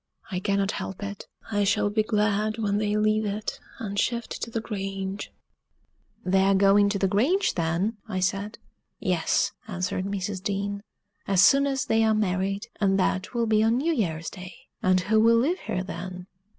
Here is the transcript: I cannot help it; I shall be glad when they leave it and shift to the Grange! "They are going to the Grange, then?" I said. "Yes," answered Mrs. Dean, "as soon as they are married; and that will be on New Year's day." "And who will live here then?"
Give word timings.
I 0.31 0.39
cannot 0.39 0.71
help 0.71 1.03
it; 1.03 1.27
I 1.51 1.63
shall 1.63 1.91
be 1.91 2.01
glad 2.01 2.57
when 2.57 2.79
they 2.79 2.97
leave 2.97 3.23
it 3.23 3.59
and 3.77 3.99
shift 3.99 4.41
to 4.41 4.49
the 4.49 4.59
Grange! 4.59 5.31
"They 6.25 6.41
are 6.41 6.55
going 6.55 6.89
to 6.89 6.97
the 6.97 7.07
Grange, 7.07 7.53
then?" 7.53 7.97
I 8.09 8.19
said. 8.19 8.57
"Yes," 8.97 9.51
answered 9.67 10.05
Mrs. 10.05 10.41
Dean, 10.41 10.81
"as 11.27 11.43
soon 11.43 11.67
as 11.67 11.85
they 11.85 12.03
are 12.03 12.15
married; 12.15 12.65
and 12.79 12.97
that 12.99 13.35
will 13.35 13.45
be 13.45 13.61
on 13.61 13.77
New 13.77 13.93
Year's 13.93 14.31
day." 14.31 14.55
"And 14.81 15.01
who 15.01 15.19
will 15.19 15.37
live 15.37 15.59
here 15.59 15.83
then?" 15.83 16.25